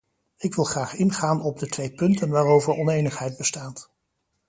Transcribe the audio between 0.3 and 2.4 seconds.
Ik wil graag ingaan op de twee punten